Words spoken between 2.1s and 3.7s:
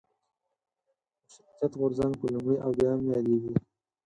په لومړي او دویم یادېږي.